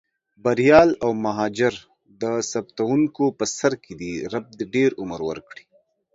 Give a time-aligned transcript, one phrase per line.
[0.43, 1.73] بریال او مهاجر
[2.21, 5.65] د ثبتوونکو په سر کې دي، رب دې ډېر عمر ورکړي.